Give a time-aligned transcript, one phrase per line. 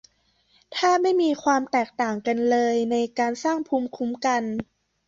[0.73, 4.43] แทบไม่มีความแตกต่างกันเลยในการสร้างภูมิคุ้มกัน